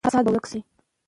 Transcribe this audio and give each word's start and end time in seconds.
فساد 0.07 0.25
به 0.25 0.31
ورک 0.35 0.45
شي. 0.51 0.59